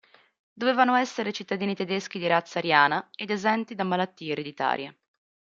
[0.51, 4.97] Dovevano essere cittadini tedeschi di razza ariana ed esenti da malattie ereditarie.